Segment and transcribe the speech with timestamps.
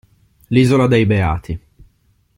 [0.47, 1.59] L'isola dei Beati.